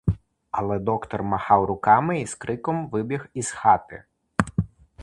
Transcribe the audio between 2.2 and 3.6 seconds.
і з криком вибіг із